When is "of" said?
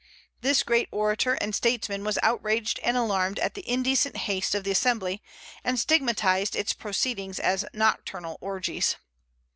4.55-4.63